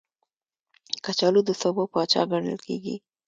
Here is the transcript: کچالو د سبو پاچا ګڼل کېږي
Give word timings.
کچالو 1.05 1.41
د 1.45 1.51
سبو 1.61 1.83
پاچا 1.93 2.21
ګڼل 2.31 2.57
کېږي 2.65 2.95